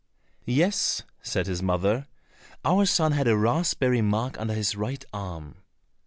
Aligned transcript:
"Yes," 0.47 1.03
said 1.21 1.45
his 1.45 1.61
mother, 1.61 2.07
"our 2.65 2.87
son 2.87 3.11
had 3.11 3.27
a 3.27 3.37
raspberry 3.37 4.01
mark 4.01 4.35
under 4.39 4.55
his 4.55 4.75
right 4.75 5.05
arm." 5.13 5.57